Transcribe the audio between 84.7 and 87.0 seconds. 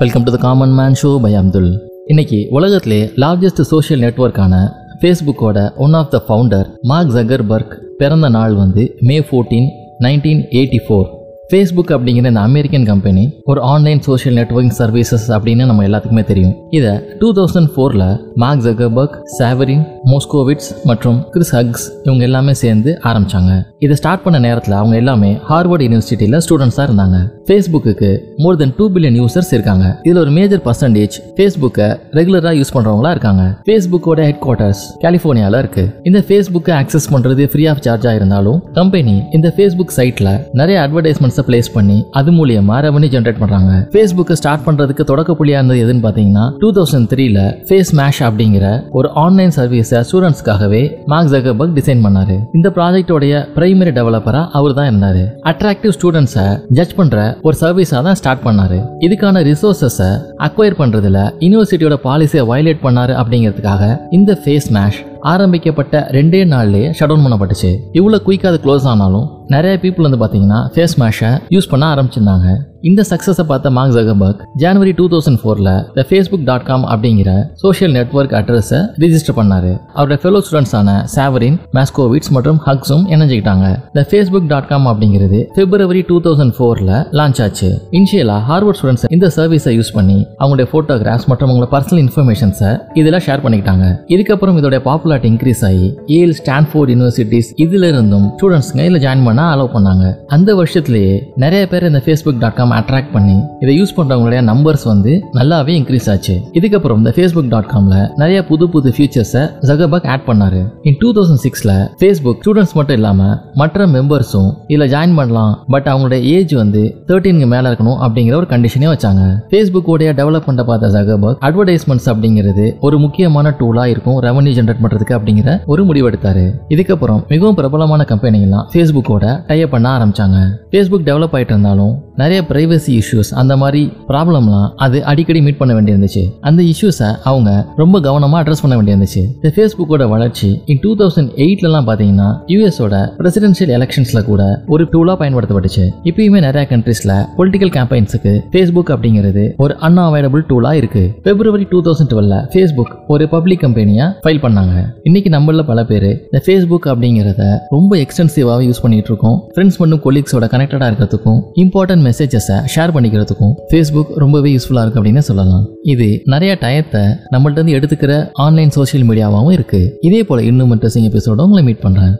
com அப்படிங்கிறது பிப்ரவரி two thousand ஃபோரில்